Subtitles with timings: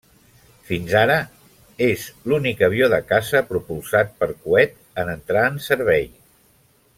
[0.69, 1.17] Fins ara
[1.87, 6.11] és l'únic avió de caça propulsat per coet en entrar en servei.